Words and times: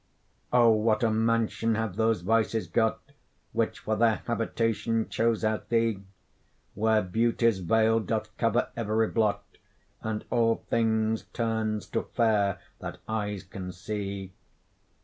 O! 0.51 0.71
what 0.71 1.03
a 1.03 1.11
mansion 1.11 1.75
have 1.75 1.95
those 1.95 2.21
vices 2.21 2.65
got 2.65 3.11
Which 3.53 3.77
for 3.77 3.95
their 3.95 4.23
habitation 4.25 5.07
chose 5.09 5.43
out 5.45 5.69
thee, 5.69 5.99
Where 6.73 7.03
beauty's 7.03 7.59
veil 7.59 7.99
doth 7.99 8.35
cover 8.37 8.69
every 8.75 9.09
blot 9.09 9.45
And 10.01 10.25
all 10.31 10.55
things 10.71 11.25
turns 11.33 11.85
to 11.89 12.01
fair 12.01 12.59
that 12.79 12.97
eyes 13.07 13.43
can 13.43 13.71
see! 13.71 14.33